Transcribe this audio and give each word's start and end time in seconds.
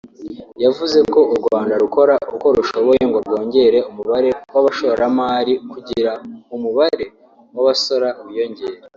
yavuze 0.63 0.99
ko 1.11 1.19
u 1.33 1.35
Rwanda 1.39 1.73
rukora 1.83 2.13
uko 2.35 2.47
rushoboye 2.57 3.01
ngo 3.09 3.17
rwongere 3.25 3.79
umubare 3.89 4.29
w’abashoramari 4.53 5.53
kugira 5.71 6.11
umubare 6.55 7.05
w’abasora 7.53 8.09
wiyongere 8.25 8.77